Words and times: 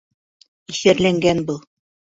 —Иҫәрләнгән 0.75 1.47
был. 1.53 1.65